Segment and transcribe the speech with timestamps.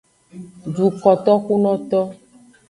[0.75, 1.99] Dukotoxunoto.